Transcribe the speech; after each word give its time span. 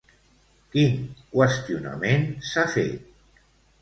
Quin 0.75 0.95
qüestionament 1.35 2.25
s'ha 2.51 2.65
fet? 2.77 3.45